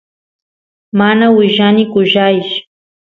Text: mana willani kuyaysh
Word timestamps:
mana 0.99 1.25
willani 1.35 1.83
kuyaysh 1.93 2.53